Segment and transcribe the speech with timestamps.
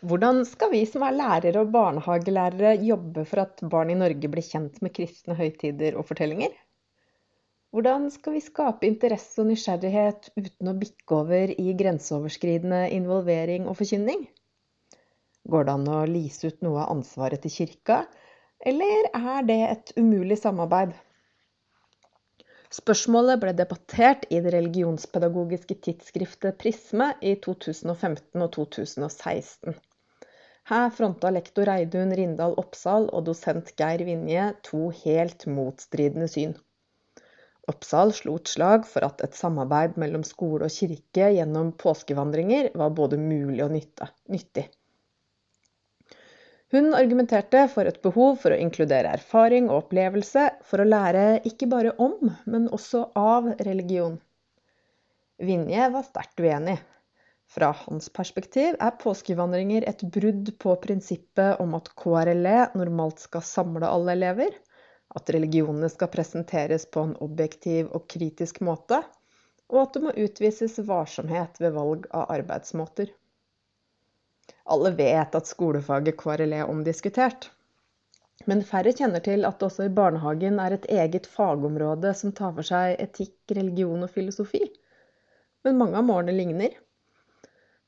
[0.00, 4.46] Hvordan skal vi som er lærere og barnehagelærere jobbe for at barn i Norge blir
[4.46, 6.54] kjent med kristne høytider og fortellinger?
[7.76, 13.76] Hvordan skal vi skape interesse og nysgjerrighet uten å bikke over i grenseoverskridende involvering og
[13.82, 14.24] forkynning?
[15.52, 18.00] Går det an å lise ut noe av ansvaret til kirka,
[18.72, 20.96] eller er det et umulig samarbeid?
[22.72, 29.76] Spørsmålet ble debattert i det religionspedagogiske tidsskriftet Prisme i 2015 og 2016.
[30.70, 36.52] Her fronta lektor Reidun Rindal Oppsal og dosent Geir Vinje to helt motstridende syn.
[37.72, 42.94] Oppsal slo et slag for at et samarbeid mellom skole og kirke gjennom påskevandringer var
[43.00, 44.68] både mulig og nyttig.
[46.70, 51.66] Hun argumenterte for et behov for å inkludere erfaring og opplevelse for å lære ikke
[51.72, 54.20] bare om, men også av religion.
[55.42, 56.78] Vinje var sterkt uenig.
[57.50, 63.88] Fra hans perspektiv er påskevandringer et brudd på prinsippet om at KRLE normalt skal samle
[63.90, 64.52] alle elever,
[65.18, 69.00] at religionene skal presenteres på en objektiv og kritisk måte,
[69.70, 73.10] og at det må utvises varsomhet ved valg av arbeidsmåter.
[74.70, 77.48] Alle vet at skolefaget KRLE er omdiskutert.
[78.46, 82.54] Men færre kjenner til at det også i barnehagen er et eget fagområde som tar
[82.56, 84.62] for seg etikk, religion og filosofi.
[85.66, 86.78] Men mange av målene ligner.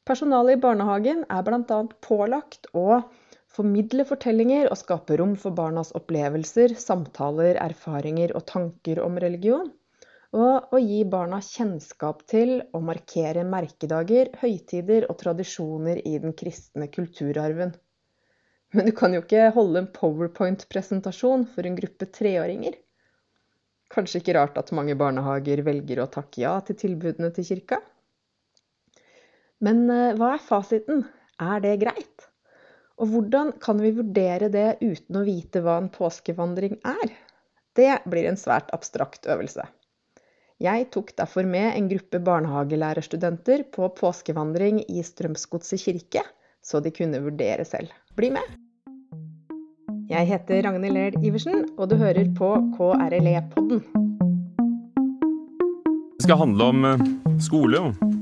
[0.08, 1.76] Personalet i barnehagen er bl.a.
[2.02, 3.02] pålagt å
[3.52, 9.70] formidle fortellinger og skape rom for barnas opplevelser, samtaler, erfaringer og tanker om religion
[10.32, 16.88] og å gi barna kjennskap til å markere merkedager, høytider og tradisjoner i den kristne
[16.88, 17.74] kulturarven.
[18.72, 22.78] Men du kan jo ikke holde en powerpoint-presentasjon for en gruppe treåringer.
[23.92, 27.82] Kanskje ikke rart at mange barnehager velger å takke ja til tilbudene til kirka?
[29.62, 31.04] Men eh, hva er fasiten?
[31.42, 32.28] Er det greit?
[33.00, 37.14] Og hvordan kan vi vurdere det uten å vite hva en påskevandring er?
[37.78, 39.64] Det blir en svært abstrakt øvelse.
[40.62, 46.22] Jeg tok derfor med en gruppe barnehagelærerstudenter på påskevandring i Strømsgodset kirke,
[46.62, 47.90] så de kunne vurdere selv.
[48.18, 48.46] Bli med!
[50.12, 53.82] Jeg heter Ragnhild Lerd Iversen, og du hører på KRLE-podden.
[56.18, 57.06] Det skal handle om eh,
[57.42, 58.21] skole og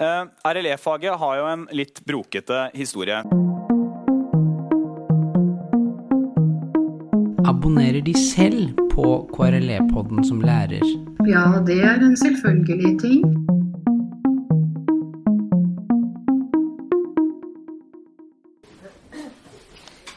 [0.00, 3.20] Uh, RLE-faget har jo en litt brokete historie.
[7.46, 10.82] Abonnerer de selv på KRLE-podden som lærer?
[11.30, 13.22] Ja, det er en selvfølgelig ting.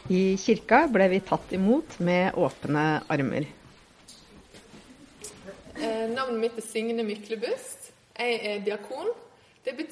[0.10, 3.46] I kirka ble vi tatt imot med åpne armer.
[5.78, 7.92] Eh, navnet mitt er Signe Myklebust.
[8.18, 9.14] Jeg er diakon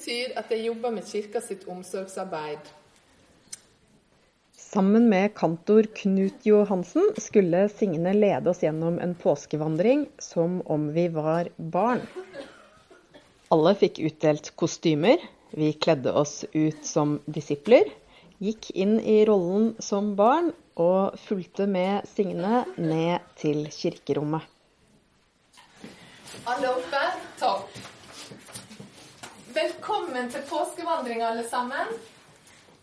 [0.06, 2.62] betyr at jeg jobber med kirka sitt omsorgsarbeid.
[4.54, 11.08] Sammen med kantor Knut Johansen skulle Signe lede oss gjennom en påskevandring som om vi
[11.10, 12.04] var barn.
[13.50, 15.18] Alle fikk utdelt kostymer.
[15.50, 17.90] Vi kledde oss ut som disipler.
[18.38, 24.46] Gikk inn i rollen som barn og fulgte med Signe ned til kirkerommet.
[26.46, 27.06] Alle oppe?
[27.40, 27.75] Topp.
[29.56, 31.92] Velkommen til påskevandring, alle sammen.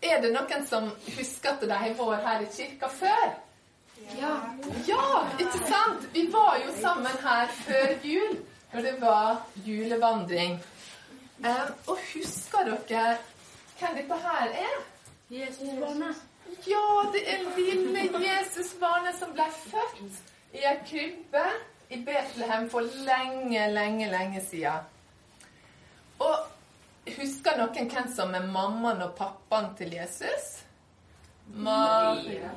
[0.02, 3.26] Er det noen som husker at de har vært her i kirka før?
[4.18, 4.32] Ja.
[4.88, 5.04] ja,
[5.38, 6.08] ikke sant?
[6.16, 8.32] Vi var jo sammen her før jul,
[8.72, 10.56] når det var julevandring.
[11.86, 13.12] Og husker dere
[13.78, 14.80] hvem dette her er?
[15.30, 16.24] Jesusbarnet.
[16.66, 20.18] Ja, det er lille Jesusbarnet som ble født
[20.58, 21.46] i ei krybbe
[21.94, 24.90] i Betlehem for lenge, lenge, lenge siden.
[26.18, 26.34] Og
[27.04, 30.52] Husker noen hvem som er mammaen og pappaen til Jesus?
[31.52, 32.48] Maria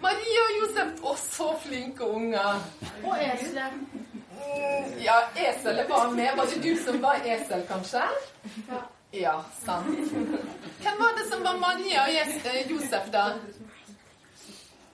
[0.00, 0.94] Maria og Josef.
[1.04, 2.62] Å, så flinke unger.
[3.04, 3.60] Og Esel.
[4.40, 6.32] Mm, ja, eselet var med.
[6.36, 8.06] Var det du som var esel, kanskje?
[8.70, 8.80] Ja.
[9.12, 9.86] Ja, sant.
[10.80, 13.24] Hvem var det som var Maria og eh, Josef, da?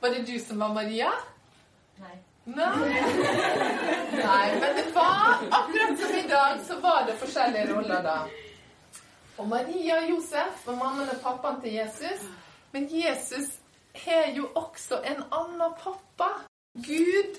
[0.01, 1.11] Var det du som var Maria?
[2.01, 2.17] Nei.
[2.45, 3.03] Nei.
[4.17, 8.17] Nei, men det var akkurat som i dag, så var det forskjellige roller da.
[9.37, 12.25] Og Maria og Josef var mammaen og pappaen til Jesus.
[12.73, 13.59] Men Jesus
[14.05, 16.31] har jo også en annen pappa.
[16.77, 17.39] Gud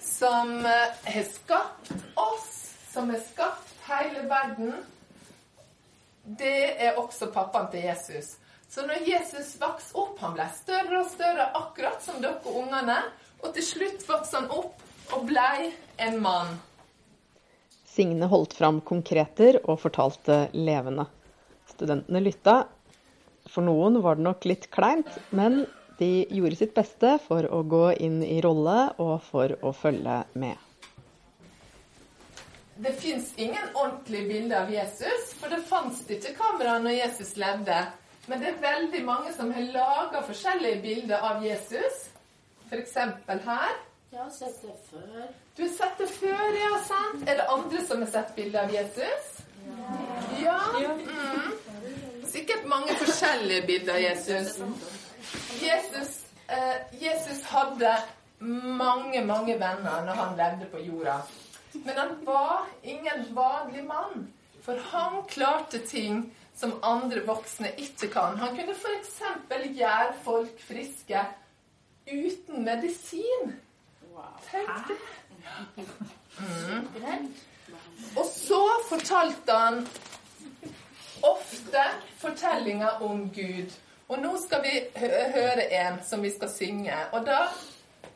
[0.00, 4.74] som eh, har skapt oss, som har skapt hele verden.
[6.24, 8.36] Det er også pappaen til Jesus.
[8.68, 12.98] Så når Jesus vokste opp, han ble større og større, akkurat som dere ungene.
[13.42, 14.80] Og til slutt vokste han opp
[15.12, 16.54] og blei en mann.
[17.92, 21.04] Signe holdt fram konkreter og fortalte levende.
[21.72, 22.56] Studentene lytta.
[23.50, 25.64] For noen var det nok litt kleint, men
[25.98, 30.68] de gjorde sitt beste for å gå inn i rolle og for å følge med.
[32.82, 37.76] Det fins ingen ordentlige bilder av Jesus, for det fantes ikke kamera når Jesus levde.
[38.26, 42.06] Men det er veldig mange som har laga forskjellige bilder av Jesus.
[42.70, 42.96] F.eks.
[42.96, 43.78] her.
[44.12, 45.28] Jeg har sett det før.
[45.56, 47.22] Du har sett det før, ja, sant?
[47.28, 49.31] Er det andre som har sett bilde av Jesus?
[50.42, 50.58] Ja.
[50.78, 51.52] Mm.
[52.32, 54.58] Sikkert mange forskjellige bilder av Jesus.
[55.62, 56.12] Jesus,
[56.48, 57.96] eh, Jesus hadde
[58.78, 61.20] mange, mange venner når han levde på jorda.
[61.72, 64.32] Men han var ingen vanlig mann.
[64.62, 68.36] For han klarte ting som andre voksne ikke kan.
[68.38, 69.22] Han kunne f.eks.
[69.78, 71.24] gjøre folk friske
[72.06, 73.56] uten medisin.
[74.12, 74.22] Wow.
[74.50, 74.98] Tenk det.
[76.38, 77.34] Mm.
[78.16, 79.88] Og så fortalte han
[81.22, 81.84] ofte
[82.18, 83.70] fortellinger om Gud.
[84.08, 84.80] Og nå skal vi
[85.34, 86.96] høre en som vi skal synge.
[87.12, 87.38] Og da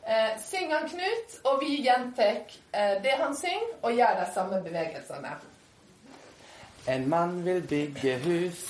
[0.07, 2.43] eh, synger han Knut, og vi gjentar
[2.73, 5.37] eh, det han synger, og gjør de samme bevegelsene.
[6.87, 8.67] En mann vil bygge hus.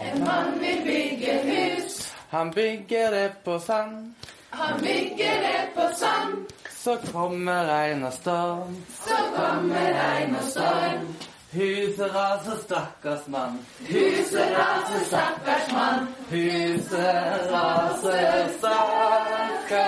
[0.00, 2.14] En mann vil bygge hus.
[2.28, 4.14] Han bygger det på sand.
[4.50, 6.46] Han bygger det på sand.
[6.78, 8.76] Så kommer regn og storm.
[8.94, 11.08] Så kommer regn og storm.
[11.52, 13.56] Huset raser, stakkars mann.
[13.88, 16.06] Huset raser, stakkars mann.
[16.30, 19.82] Huset raser, stakkars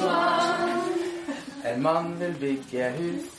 [0.00, 0.82] mann.
[1.64, 3.30] En mann vil bygge hus.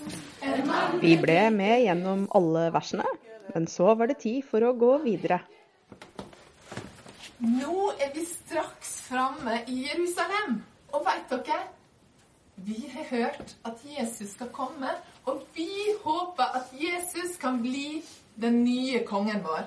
[0.66, 3.10] Mann Vi ble med gjennom alle versene,
[3.54, 5.40] men så var det tid for å gå videre.
[7.44, 10.64] Nå er vi straks framme i Jerusalem.
[10.96, 11.66] Og veit dere?
[12.56, 14.92] Vi har hørt at Jesus skal komme,
[15.26, 15.70] og vi
[16.04, 18.04] håper at Jesus kan bli
[18.42, 19.66] den nye kongen vår.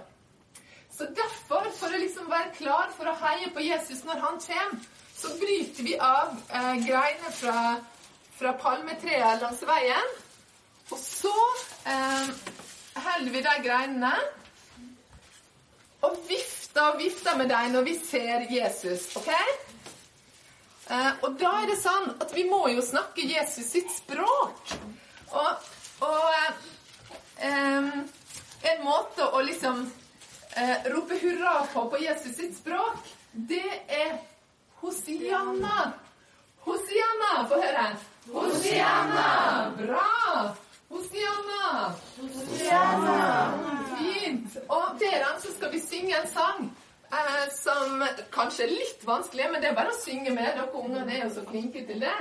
[0.98, 4.88] Så derfor, for å liksom være klar for å heie på Jesus når han kommer,
[5.18, 7.76] så bryter vi av eh, greiene fra,
[8.38, 10.12] fra palmetreet langs veien.
[10.88, 11.34] Og så
[11.90, 12.34] eh,
[12.98, 14.12] holder vi de greinene
[16.06, 19.10] og vifter og vifter med dem når vi ser Jesus.
[19.18, 19.32] ok?
[20.88, 24.72] Eh, og da er det sånn at vi må jo snakke Jesus sitt språk.
[25.36, 25.66] Og,
[26.06, 27.90] og eh,
[28.72, 29.84] en måte å liksom
[30.56, 34.16] eh, rope hurra på på Jesus sitt språk, det er
[34.80, 35.92] Hosianna.
[36.64, 37.86] Hosianna, få høre.
[38.32, 39.28] Hosianna!
[39.76, 40.54] Bra!
[40.88, 41.94] Hosianna!
[42.16, 43.16] Hosianna!
[43.92, 44.58] Fint.
[44.68, 46.68] Og dere så skal vi synge en sang
[47.12, 48.02] eh, som
[48.34, 50.50] kanskje er litt vanskelig, men det er bare å synge med.
[50.56, 52.16] Dere ungene er jo så flinke til det.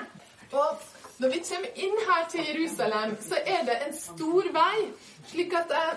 [0.51, 0.85] Og
[1.19, 4.87] når vi kommer inn her til Jerusalem, så er det en stor vei,
[5.31, 5.93] slik at eh,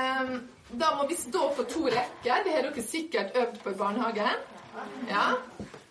[0.00, 0.38] eh,
[0.68, 2.44] da må vi stå på to rekker.
[2.44, 4.46] Det har dere sikkert øvd på i barnehagen.
[5.08, 5.28] Ja.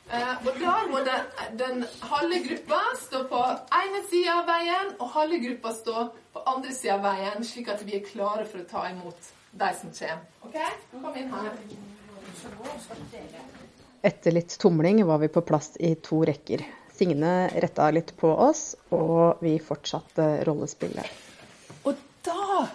[0.08, 1.16] Eh, og da må det,
[1.60, 3.40] den halve gruppa stå på
[3.80, 7.84] ene sida av veien, og halve gruppa stå på andre sida av veien, slik at
[7.88, 10.26] vi er klare for å ta imot de som kommer.
[10.42, 10.58] OK?
[10.92, 11.54] Kom inn her.
[14.02, 16.64] Etter litt tumling var vi på plass i to rekker.
[16.98, 21.10] Signe retta litt på oss, og vi fortsatte rollespillet.
[21.86, 22.68] Og da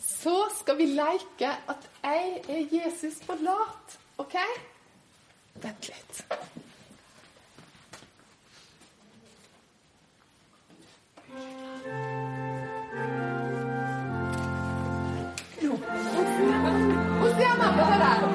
[0.00, 3.98] så skal vi leke at jeg er Jesus på lat.
[4.18, 4.36] OK?
[5.62, 6.22] Vent litt.
[11.28, 12.07] Få
[17.98, 18.27] høre.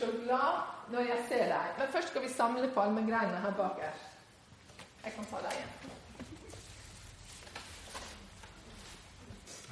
[0.00, 0.52] Så glad
[0.92, 1.78] når jeg ser deg'.
[1.78, 4.06] Men først skal vi samle på palmegreiene her bakerst.
[5.04, 5.96] Jeg kan ta deg igjen.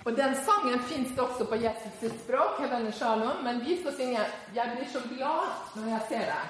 [0.04, 4.20] Og den sangen fins også på Jesus sitt språk, Heavenly Shalom, men vi skal synge
[4.54, 5.42] 'Jeg blir så glad
[5.76, 6.48] når jeg ser deg'.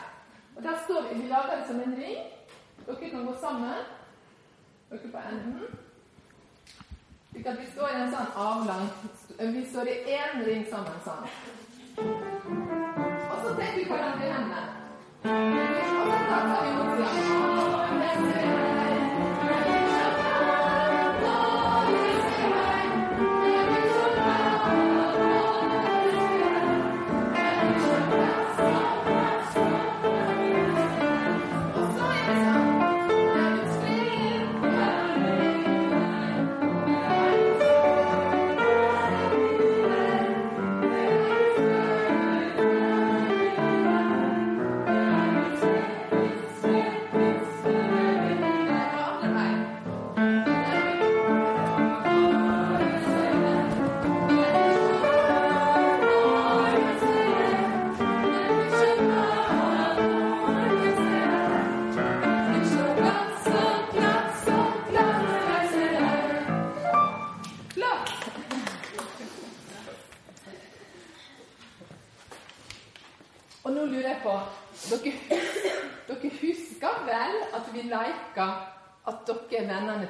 [0.57, 2.19] Og der står vi, Vi lager det som en ring.
[2.87, 3.75] Dere kan gå sammen.
[4.91, 5.79] Dere på enden.
[7.31, 8.89] Slik at vi står i en sånn avlang
[9.39, 12.84] Vi står i én ring sammen sånn.
[13.55, 14.63] Og så tenker vi hverandre i hendene.
[16.01, 17.64] Og så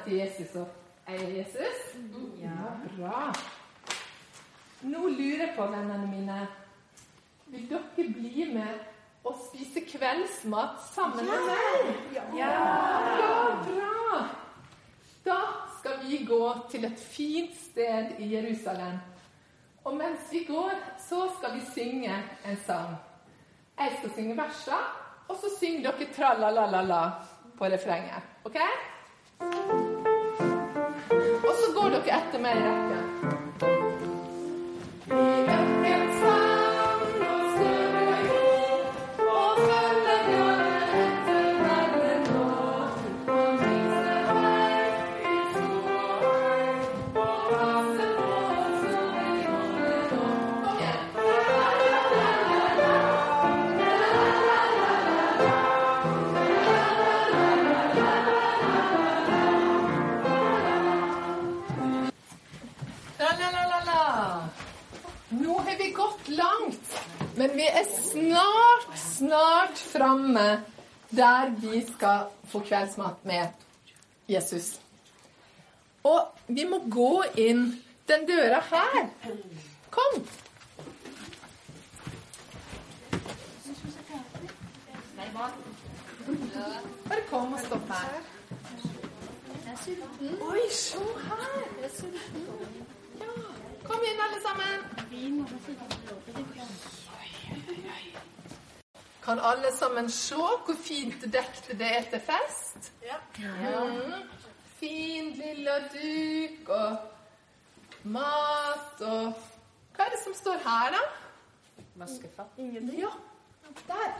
[0.05, 0.67] til Jesus og
[1.07, 1.81] er Jesus?
[2.41, 3.33] Ja, bra.
[4.81, 6.47] Nå lurer jeg på, vennene mine
[7.45, 8.83] Vil dere bli med
[9.25, 11.93] og spise kveldsmat sammen med meg?
[12.13, 12.23] Ja.
[12.37, 12.49] ja,
[13.65, 14.19] bra!
[15.25, 15.37] Da
[15.79, 18.99] skal vi gå til et fint sted i Jerusalem.
[19.85, 20.77] Og mens vi går,
[21.09, 22.13] så skal vi synge
[22.45, 22.95] en sang.
[23.79, 24.77] Jeg skal synge versene,
[25.27, 27.01] og så synger dere tra-la-la-la-la
[27.57, 28.21] på refrenget.
[28.45, 29.84] OK?
[32.05, 33.14] Dere etter meg i rekke.
[67.79, 70.63] Er snart, snart framme
[71.09, 73.47] der vi skal få kveldsmat med
[74.27, 74.79] Jesus.
[76.03, 77.67] Og vi må gå inn
[78.07, 79.07] den døra her.
[79.89, 80.25] Kom.
[87.09, 88.21] Bare kom og stopp her.
[90.41, 91.65] Oi, se her!
[93.19, 93.33] Ja,
[93.83, 94.85] kom inn, alle sammen.
[99.25, 102.91] Kan alle sammen se hvor fint dekket det er til fest?
[103.01, 103.17] Ja.
[103.39, 104.27] Mm.
[104.79, 106.97] Fin lilla duk og
[108.03, 109.33] mat og
[109.95, 111.01] Hva er det som står her, da?
[111.95, 112.57] Vaskefat.
[112.59, 113.11] Ja,
[113.87, 114.15] der.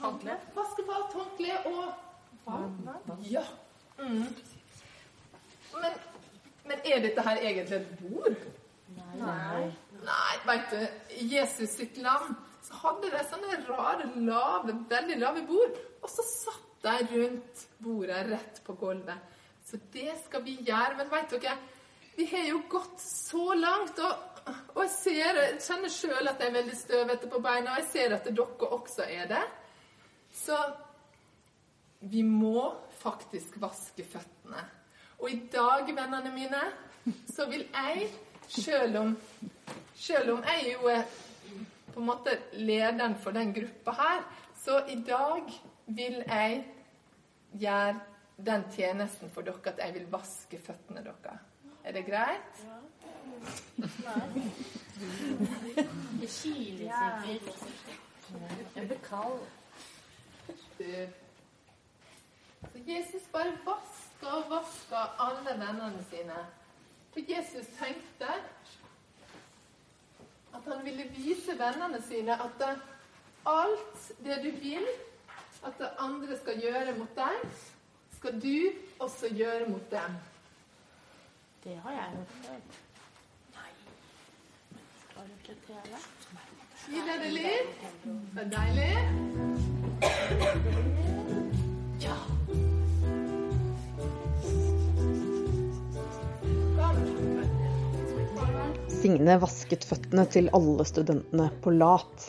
[0.00, 0.36] Håndkle.
[0.54, 1.92] Vaskefat, håndkle og
[2.46, 2.88] vann.
[3.30, 3.42] Ja.
[3.98, 4.24] Mm.
[5.82, 5.92] Men,
[6.64, 8.36] men er dette her egentlig et bord?
[8.96, 9.70] Nei.
[10.06, 10.80] Nei, veit du.
[11.20, 12.18] Jesus sitt så
[12.82, 15.78] hadde det sånne rare, lave, veldig lave bord.
[16.02, 19.34] Og så satt de rundt bordet rett på gulvet.
[19.66, 20.96] Så det skal vi gjøre.
[21.00, 21.56] Men veit dere,
[22.16, 23.98] vi har jo gått så langt.
[23.98, 27.82] Og, og jeg, ser, jeg kjenner sjøl at jeg er veldig støvete på beina, og
[27.82, 29.44] jeg ser at dere også er det.
[30.36, 30.58] Så
[32.06, 32.68] vi må
[33.00, 34.62] faktisk vaske føttene.
[35.18, 36.62] Og i dag, vennene mine,
[37.32, 38.10] så vil jeg,
[38.52, 39.14] sjøl om,
[39.96, 41.06] selv om jeg jo er
[41.96, 44.24] på en måte lederen for den gruppa her,
[44.64, 45.42] så i dag
[45.86, 46.64] vil jeg
[47.56, 48.00] gjøre
[48.36, 51.40] den tjenesten for dere at jeg vil vaske føttene deres.
[51.84, 52.60] Er det greit?
[52.66, 52.76] Ja.
[56.20, 57.60] Det kiler sikkert.
[58.76, 59.40] Jeg blir kald.
[60.76, 60.84] Så
[62.86, 66.46] Jesus bare vaska og vaska alle vennene sine.
[67.14, 68.28] For Jesus tenkte
[70.56, 72.72] at han ville vise vennene sine at det,
[73.46, 74.88] alt det du vil
[75.66, 77.46] at det andre skal gjøre mot deg,
[78.16, 78.58] skal du
[79.02, 80.18] også gjøre mot dem.
[81.64, 82.60] Det har jeg hørt før.
[83.56, 83.72] Nei.
[85.02, 85.98] Skal du ikke tele?
[86.84, 87.70] Smiler det litt?
[88.34, 88.94] Det er deilig.
[92.06, 92.35] Ja.
[99.06, 102.24] Signe vasket føttene til alle studentene på lat.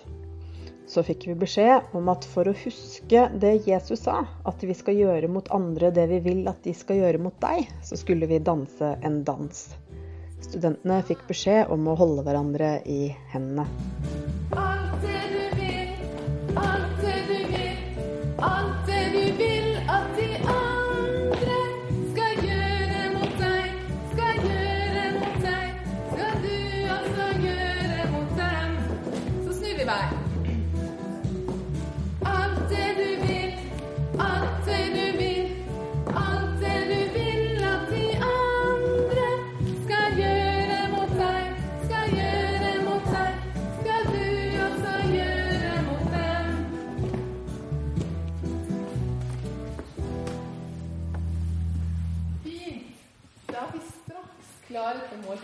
[0.86, 5.00] Så fikk vi beskjed om at for å huske det Jesus sa, at vi skal
[5.00, 8.38] gjøre mot andre det vi vil at de skal gjøre mot deg, så skulle vi
[8.38, 9.66] danse en dans.
[10.46, 14.27] Studentene fikk beskjed om å holde hverandre i hendene.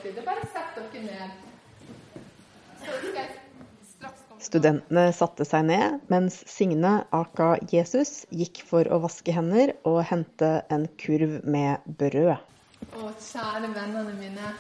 [0.03, 0.25] Klare for måltidet.
[0.25, 1.29] Bare sett dere ned.
[2.79, 3.29] Så skal jeg
[4.43, 10.65] Studentene satte seg ned, mens Signe, aka Jesus, gikk for å vaske hender og hente
[10.73, 12.35] en kurv med brød.
[12.91, 14.51] Å, kjære vennene mine.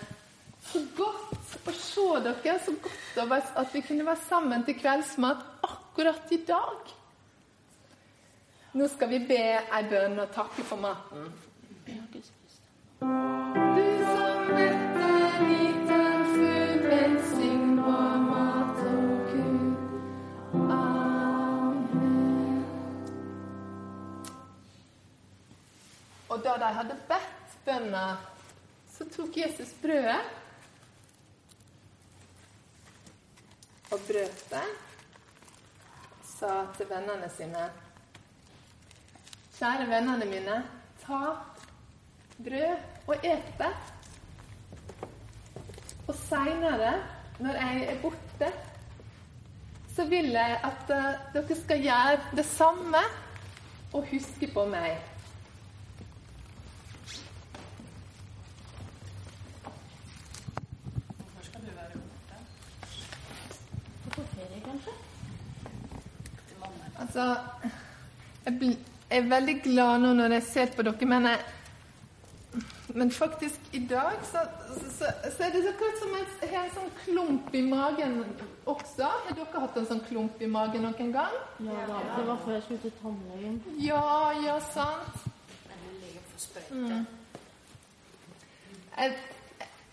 [0.63, 1.35] Så godt
[1.67, 2.55] å se dere.
[2.63, 6.95] Så godt at vi kunne være sammen til kveldsmat akkurat i dag.
[8.79, 11.27] Nå skal vi be ei bønn og takke for maten.
[13.03, 13.42] Som
[26.43, 28.17] Og da de hadde bedt bønner,
[28.91, 30.19] så tok Jesus brødet
[33.93, 34.65] og brøt det.
[36.27, 37.69] Sa til vennene sine
[39.53, 40.57] Kjære vennene mine,
[41.05, 41.21] ta
[42.43, 43.71] brød og et det.
[46.07, 46.91] Og seinere,
[47.39, 48.51] når jeg er borte,
[49.95, 53.07] så vil jeg at eh, dere skal gjøre det samme
[53.93, 54.97] og huske på meg.
[64.13, 64.91] På ferie, kanskje?
[67.13, 67.35] Altså
[68.45, 68.77] jeg,
[69.09, 71.43] er veldig glad nå når jeg ser på dere, men jeg
[72.93, 74.41] men faktisk i dag så,
[74.97, 78.19] så, så er det så klart som jeg har en sånn klump i magen
[78.69, 79.07] også.
[79.07, 81.37] Har dere hatt en sånn klump i magen noen gang?
[81.65, 83.61] Ja, da, det var før jeg skulle til tannlegen.
[83.81, 84.03] Ja,
[84.43, 85.25] ja, sant.
[86.69, 87.05] Mm.
[89.01, 89.15] Er,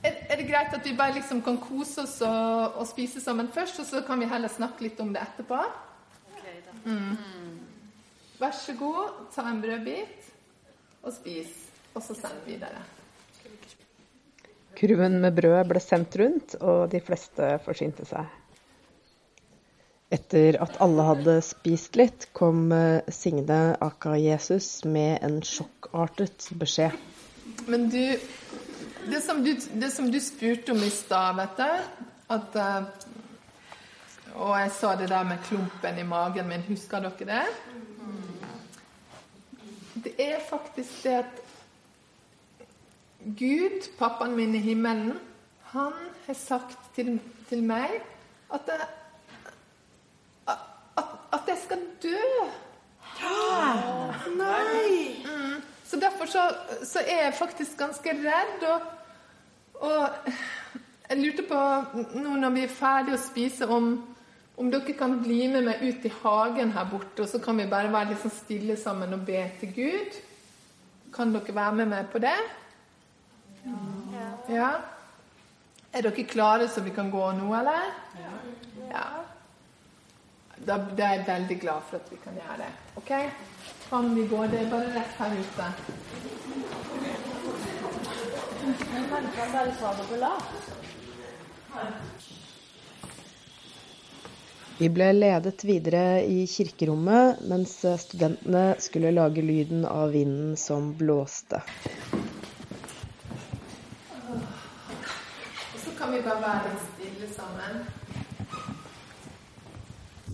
[0.04, 3.48] er, er det greit at vi bare liksom kan kose oss og, og spise sammen
[3.54, 5.64] først, og så kan vi heller snakke litt om det etterpå?
[6.84, 7.16] Mm.
[8.40, 10.30] Vær så god, ta en brødbit
[11.04, 11.52] og spis,
[11.94, 12.80] og så send videre.
[14.80, 18.28] Kurven med brød ble sendt rundt, og de fleste forsynte seg.
[20.10, 26.96] Etter at alle hadde spist litt, kom eh, Signe aka Jesus med en sjokkartet beskjed.
[27.68, 28.18] Men du
[29.10, 31.68] Det som du, det som du spurte om i stad, vet du
[32.34, 32.88] at, eh,
[34.40, 36.62] Og jeg sa det der med klumpen i magen min.
[36.64, 37.42] Husker dere det?
[40.04, 41.40] Det er faktisk det at
[43.20, 45.18] Gud, pappaen min i himmelen,
[45.62, 45.92] han
[46.26, 48.00] har sagt til, til meg
[48.54, 48.86] at jeg,
[50.48, 52.46] at, at jeg skal dø.
[53.20, 53.74] Ja!
[54.38, 55.20] Nei!
[55.24, 55.60] Mm.
[55.84, 58.64] Så derfor så, så er jeg faktisk ganske redd.
[58.72, 58.80] Og,
[59.80, 60.08] og
[61.10, 61.60] jeg lurte på,
[62.14, 63.92] nå når vi er ferdige å spise, om,
[64.60, 67.64] Om dere kan bli med meg ut i hagen her borte, og så kan vi
[67.70, 70.18] bare være litt sånn stille sammen og be til Gud.
[71.14, 72.36] Kan dere være med meg på det?
[74.52, 74.70] Ja.
[75.92, 77.88] Er dere klare så vi kan gå nå, eller?
[78.90, 79.06] Ja.
[80.60, 82.72] Da, da er jeg veldig glad for at vi kan gjøre det.
[83.00, 83.10] Ok?
[83.88, 84.44] Kan vi gå?
[84.52, 85.66] Det er bare rett her ute.
[88.92, 89.24] Men kan
[89.56, 90.52] bare sa det på lavt?
[94.80, 101.60] Vi ble ledet videre i kirkerommet mens studentene skulle lage lyden av vinden som blåste.
[104.24, 107.82] Og så kan vi bare være litt stille sammen.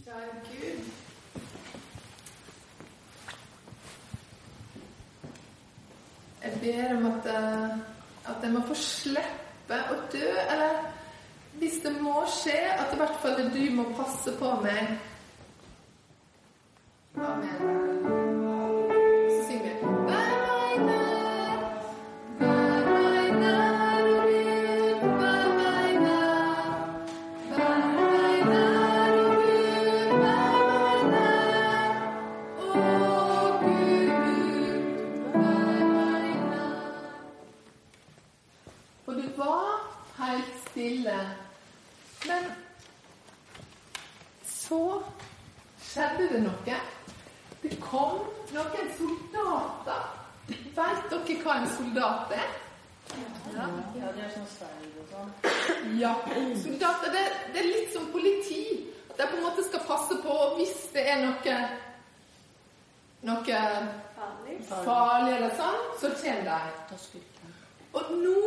[0.04, 0.78] Kjære Gud.
[6.44, 7.74] Jeg ber om at, eh,
[8.30, 10.95] at jeg må få slippe å dø, eller
[11.58, 14.96] hvis det må skje, at i hvert fall du må passe på meg.
[17.16, 17.85] Amen.
[46.36, 46.78] Det noe.
[47.62, 48.20] Det kom
[48.54, 50.06] noen soldater.
[50.46, 52.54] Vet dere hva en soldat er?
[53.54, 55.32] Ja, ja det er sånn sverd og sånn.
[55.98, 56.12] Ja.
[56.62, 58.62] Soldater, det, det er litt som politi.
[59.16, 61.58] De på en måte skal passe på hvis det er noe
[63.26, 63.60] noe
[64.84, 67.22] farlig eller sånn, så kommer de.
[67.96, 68.40] Og nå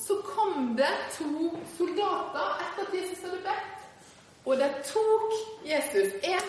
[0.00, 3.84] så kom det to soldater etter at Jesus hadde bedt.
[4.44, 5.34] Og de tok
[5.68, 6.16] Jesus.
[6.24, 6.48] En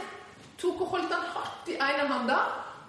[0.62, 2.39] tok og holdt han hardt i ene hånda,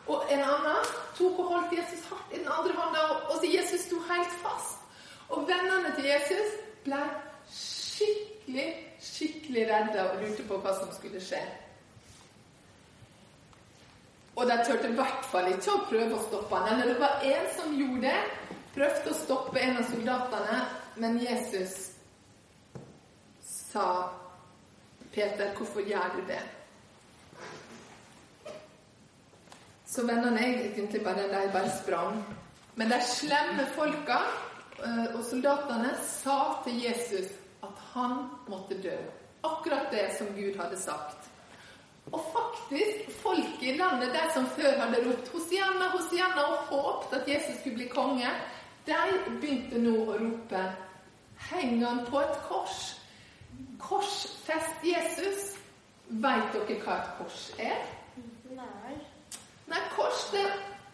[0.06, 3.86] og en annen tok og holdt Jesus hardt i den andre hånda, og så Jesus
[3.88, 4.82] sto helt fast.
[5.34, 7.00] Og vennene til Jesus ble
[7.50, 8.66] skikkelig,
[9.02, 11.42] skikkelig redde og lurte på hva som skulle skje.
[14.36, 16.74] Og de turte i hvert fall ikke å prøve å stoppe han.
[16.74, 18.18] Eller det var en som gjorde det.
[18.76, 20.58] Prøvde å stoppe en av soldatene,
[21.00, 21.76] men Jesus
[23.48, 23.86] sa
[25.14, 26.42] Peter, hvorfor gjør du det?
[29.86, 32.18] Så vennene er egentlig bare de bare sprang.
[32.76, 34.18] Men de slemme folka
[34.82, 37.30] eh, og soldatene sa til Jesus
[37.64, 38.96] at han måtte dø.
[39.46, 41.30] Akkurat det som Gud hadde sagt.
[42.12, 47.28] Og faktisk, folk i landet, de som før hadde ropt Hosianna, Hosianna og håpet at
[47.28, 48.30] Jesus skulle bli konge,
[48.86, 48.98] de
[49.40, 50.66] begynte nå å rope
[51.50, 52.78] Heng han på et kors?
[53.78, 55.56] Korsfest Jesus.
[56.08, 57.82] Veit dere hva et kors er?
[59.66, 59.82] Nei.
[59.96, 60.44] Kors det,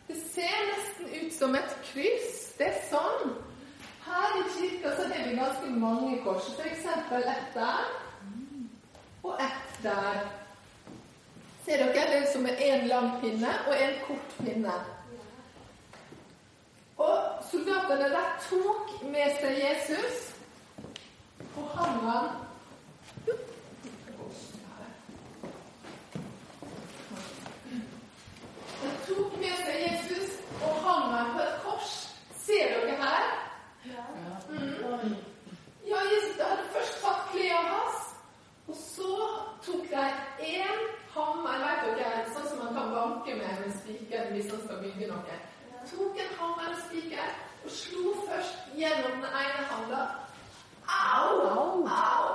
[0.09, 2.53] det ser nesten ut som et kryss.
[2.59, 3.35] Det er sånn.
[4.07, 6.49] Her i kirka så har vi ganske mange kors.
[6.59, 6.87] F.eks.
[6.87, 7.91] ett der
[9.23, 10.23] og ett der.
[11.65, 11.93] Ser dere?
[11.95, 14.75] Det er som en lang pinne og en kort pinne.
[17.03, 20.29] Og soldatene der tok med seg Jesus
[21.57, 22.29] og hang han
[29.09, 31.93] tok med seg Jesus og hang han på et kors.
[32.45, 33.31] Ser dere her?
[34.51, 35.15] Mm.
[35.87, 38.03] Ja, Jesus hadde først tatt klærne hans,
[38.69, 39.15] og så
[39.67, 40.05] tok de
[40.49, 40.83] én
[41.15, 45.09] hammer Vet dere, sånn som man kan banke med en spiker hvis man skal bygge
[45.11, 45.39] noe.
[45.91, 47.33] Tok en hammer og spiker
[47.65, 50.03] og slo først gjennom den ene handa.
[50.87, 52.33] Au, au!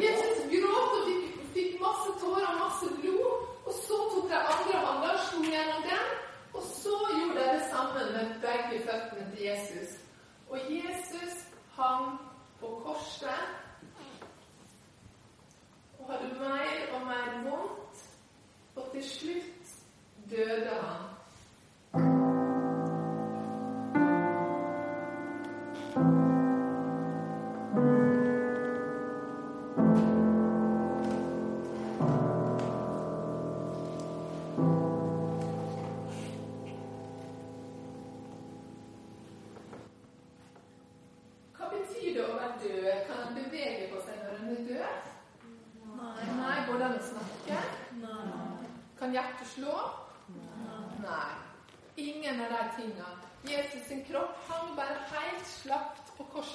[0.00, 3.46] Jesus gråt og fikk, fikk masse tårer og masse blod.
[3.66, 6.06] Og så tok de andre handa og slo gjennom den.
[6.54, 9.98] Og så gjorde de det samme med begge føttene til Jesus.
[10.50, 12.18] Og Jesus hang
[12.60, 13.46] på korset
[15.98, 18.04] og hadde mer og mer vondt.
[18.76, 19.74] Og til slutt
[20.30, 21.19] døde han.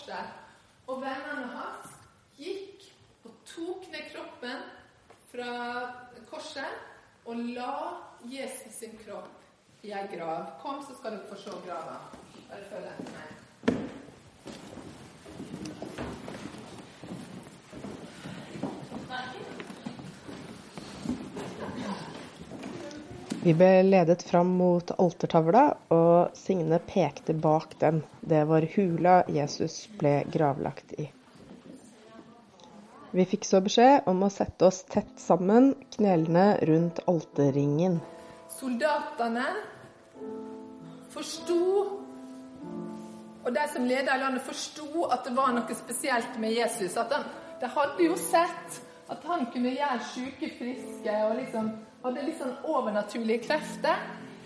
[0.05, 0.25] Korset.
[0.87, 1.93] Og vennene hans
[2.37, 2.83] gikk
[3.25, 4.65] og tok ned kroppen
[5.31, 5.53] fra
[6.29, 7.71] korset og la
[8.29, 10.59] Jesus sin kropp i ei grav.
[10.61, 11.97] Kom, så skal dere få se grava.
[12.49, 13.35] Bare følg etter meg.
[23.45, 27.99] Vi ble ledet fram mot altertavla, og Signe pekte bak den.
[28.25, 31.05] Det var hula Jesus ble gravlagt i.
[33.13, 37.99] Vi fikk så beskjed om å sette oss tett sammen, knelende rundt alterringen.
[38.49, 39.45] Soldatene
[41.13, 41.61] forsto,
[43.45, 46.97] og de som leda landet, forsto at det var noe spesielt med Jesus.
[46.97, 47.29] At han,
[47.61, 51.69] de hadde jo sett at han kunne gjøre syke friske og liksom
[52.05, 54.01] hadde litt sånn overnaturlige krefter.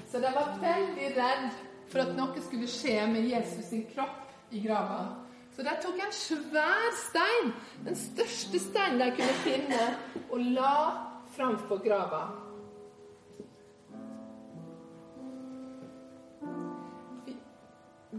[0.09, 1.47] Så de var veldig redd
[1.89, 5.01] for at noe skulle skje med Jesus sin kropp i grava.
[5.55, 7.49] Så de tok en svær stein,
[7.83, 9.87] den største steinen de kunne finne,
[10.29, 10.75] og la
[11.35, 12.21] framfor grava.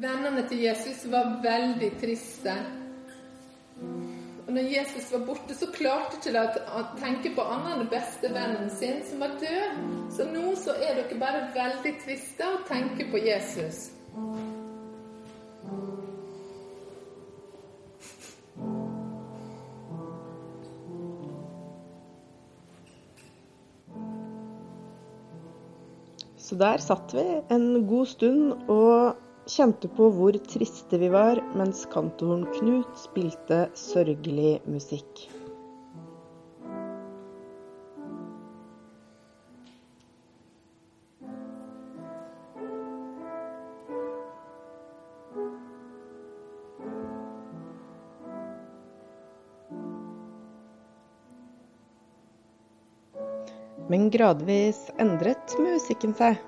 [0.01, 2.55] Vennene til Jesus var veldig triste.
[4.51, 8.73] Og når Jesus var borte, så klarte ikke de å tenke på annet enn bestevennen
[8.75, 9.77] sin, som var død.
[10.11, 13.93] Så nå så er dere bare veldig triste og tenker på Jesus.
[26.43, 31.83] Så der satt vi en god stund og kjente på hvor triste vi var, mens
[31.93, 35.27] kantoren Knut spilte sørgelig musikk.
[53.91, 56.39] Men gradvis endret musikken seg.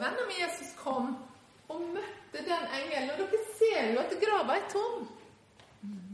[0.00, 1.14] Venner med Jesus, kom
[1.70, 3.10] og møtte den engelen.
[3.14, 5.08] Og dere ser jo at grava er tom.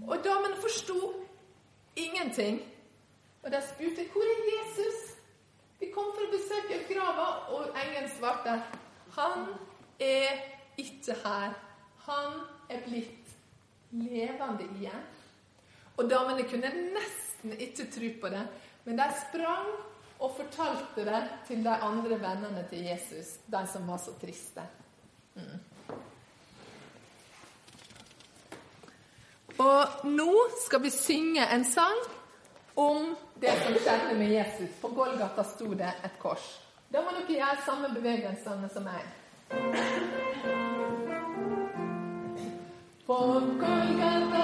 [0.06, 0.98] Og damene forsto
[1.96, 2.60] ingenting.
[3.42, 5.02] Og de spurte hvor er Jesus?
[5.80, 8.56] Vi kom for å besøke grava, og engelen svarte
[9.16, 9.48] han
[10.00, 10.40] er
[10.80, 11.52] ikke her.
[12.06, 13.36] Han er blitt
[13.90, 15.04] levende igjen.
[15.96, 18.42] Og damene kunne nesten ikke tro på det,
[18.84, 19.70] men de sprang
[20.18, 24.62] og fortalte det til de andre vennene til Jesus, de som var så triste.
[25.34, 25.58] Mm.
[29.58, 30.32] Og nå
[30.66, 32.00] skal vi synge en sang
[32.76, 34.72] om det som skjedde med Jesus.
[34.80, 36.44] På Golgata sto det et kors.
[36.92, 39.04] Da må dere gjøre samme bevegelsene som meg.
[43.06, 43.18] På
[43.60, 44.35] Golgata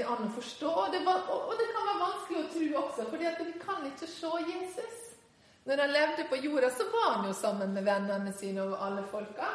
[0.00, 0.70] egentlig an å forstå.
[0.70, 4.08] Og det, var, og det kan være vanskelig å tro også, for vi kan ikke
[4.08, 4.98] se Jesus.
[5.64, 9.04] Når han levde på jorda, så var han jo sammen med vennene sine og alle
[9.10, 9.50] folka.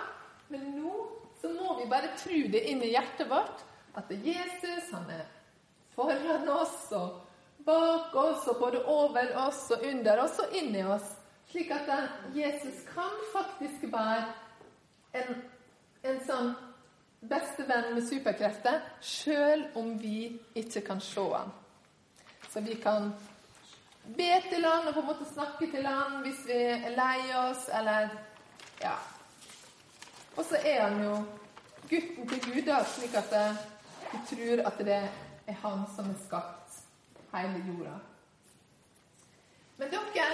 [0.50, 0.94] Men nå
[1.42, 3.64] så må vi bare tro det inn i hjertet vårt
[3.98, 5.26] at Jesus han er
[5.96, 7.22] foran oss og
[7.66, 11.08] bak oss og både over oss og under oss og inni oss.
[11.50, 11.90] Slik at
[12.36, 14.30] Jesus kan faktisk være
[15.16, 15.44] en,
[16.04, 16.54] en sånn
[17.22, 21.54] bestevenn med superkrefter, sjøl om vi ikke kan se han.
[22.50, 23.12] Så vi kan
[24.06, 27.70] be til han og på en måte snakke til han hvis vi er lei oss,
[27.74, 28.10] eller
[28.82, 28.96] Ja.
[30.36, 31.14] Og så er han jo
[31.90, 33.32] gutten til Gud, da, slik at
[34.12, 34.98] vi tror at det
[35.48, 36.82] er han som har skapt
[37.34, 37.96] hele jorda.
[39.78, 40.28] Men dere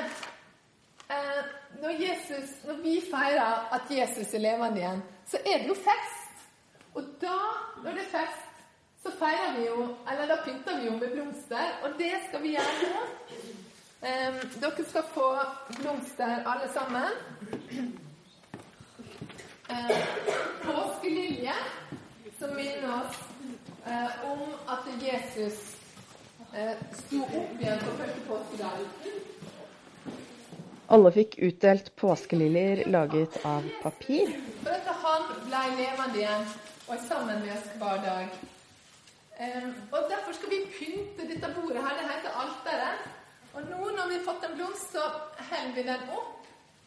[1.10, 1.44] eh,
[1.82, 6.21] når, Jesus, når vi feirer at Jesus er levende igjen, så er det jo fest.
[6.94, 7.38] Og da,
[7.84, 8.48] når det er fest,
[9.04, 12.56] så feirer vi jo Eller da pynter vi jo med blomster, og det skal vi
[12.56, 13.04] gjøre nå.
[14.02, 15.28] Um, dere skal få
[15.78, 17.12] blomster, alle sammen.
[19.70, 19.92] Uh,
[20.64, 21.54] påskelilje,
[22.40, 23.20] som minner oss
[23.86, 24.42] uh, om
[24.74, 25.60] at Jesus
[26.54, 26.74] uh,
[27.04, 28.82] sto opp igjen på første påskedag.
[30.92, 34.34] Alle fikk utdelt påskeliljer laget av papir.
[34.66, 36.50] For at han ble levende igjen
[36.88, 38.28] og er sammen med oss hver dag.
[39.42, 41.94] Um, og Derfor skal vi pynte dette bordet her.
[42.00, 42.98] Det heter alteret.
[43.54, 45.04] Og nå når vi har fått en blomst, så
[45.50, 46.38] holder vi den opp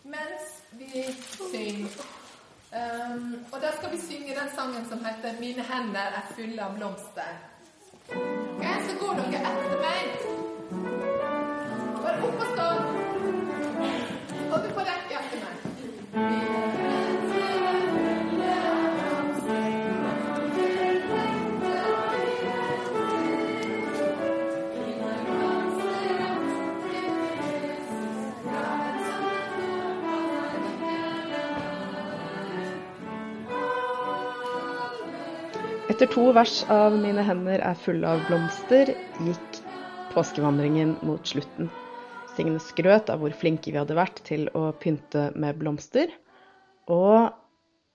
[0.05, 0.45] mens
[0.81, 1.05] vi
[1.51, 2.05] synger.
[2.75, 6.77] Um, og da skal vi synge den sangen som heter 'Mine hender er fulle av
[6.79, 7.37] blomster'.
[8.09, 10.07] Okay, så går dere etter meg.
[12.03, 12.69] Bare opp og stå.
[14.53, 16.64] Og du får rekke etter meg.
[35.95, 38.89] Etter to vers av 'Mine hender er fulle av blomster'
[39.23, 39.59] gikk
[40.11, 41.69] påskevandringen mot slutten.
[42.35, 46.11] Signe skrøt av hvor flinke vi hadde vært til å pynte med blomster,
[46.91, 47.31] og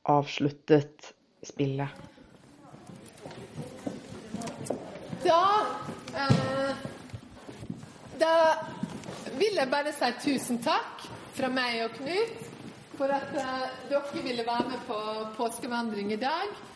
[0.07, 1.09] avsluttet
[1.43, 1.91] spillet.
[5.27, 5.43] Da
[6.23, 6.87] eh,
[8.23, 8.33] Da
[9.35, 11.03] vil jeg bare si tusen takk
[11.35, 12.47] fra meg og Knut
[12.95, 15.03] for at eh, dere ville være med på
[15.35, 16.68] påskevandring i dag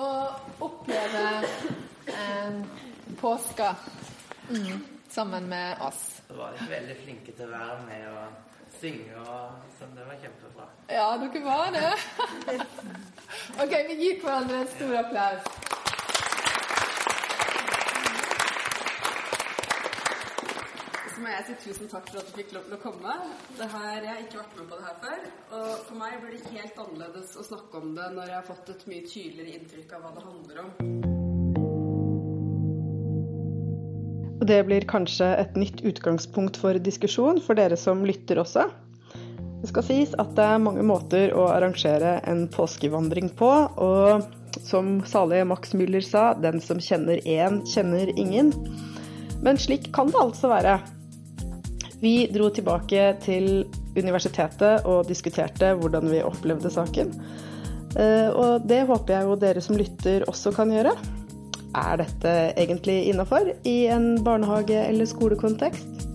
[0.00, 1.24] og oppleve
[2.06, 2.60] eh,
[3.20, 3.74] påska
[4.50, 6.22] mm, sammen med oss.
[6.28, 9.96] Så var dere veldig flinke til å være med og synge og sånn.
[9.96, 10.68] Det var kjempebra.
[10.90, 11.90] Ja, dere var det.
[13.62, 15.79] OK, vi gir hverandre en stor applaus.
[21.20, 23.14] Må jeg si tusen takk for at du fikk lov til å komme.
[23.60, 25.22] Her, jeg har ikke vært med på det her før.
[25.58, 28.70] Og for meg blir det helt annerledes å snakke om det når jeg har fått
[28.72, 30.70] et mye tydeligere inntrykk av hva det handler om.
[34.40, 38.70] Og det blir kanskje et nytt utgangspunkt for diskusjon for dere som lytter også.
[39.60, 45.02] Det skal sies at det er mange måter å arrangere en påskevandring på, og som
[45.06, 48.54] salige Max Müller sa, den som kjenner én, kjenner ingen.
[49.44, 50.78] Men slik kan det altså være.
[52.00, 57.12] Vi dro tilbake til universitetet og diskuterte hvordan vi opplevde saken.
[57.98, 60.94] Eh, og det håper jeg jo dere som lytter også kan gjøre.
[61.76, 66.08] Er dette egentlig innafor i en barnehage- eller skolekontekst?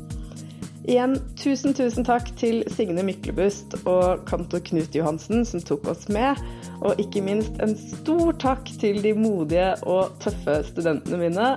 [0.86, 6.38] Igjen tusen, tusen takk til Signe Myklebust og kantor Knut Johansen som tok oss med.
[6.86, 11.56] Og ikke minst en stor takk til de modige og tøffe studentene mine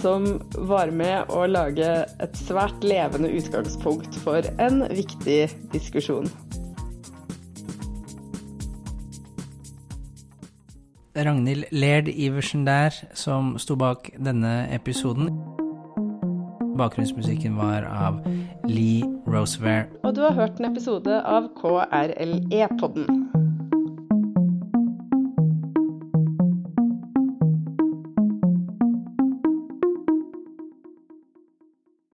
[0.00, 1.90] som var med å lage
[2.22, 5.40] et svært levende utgangspunkt for en viktig
[5.74, 6.28] diskusjon.
[11.14, 15.30] Ragnhild Lerd Iversen der, som sto bak denne episoden.
[16.74, 18.18] Bakgrunnsmusikken var av
[18.66, 19.86] Lee Rosevere.
[20.02, 23.06] Og du har hørt en episode av KRLE-podden.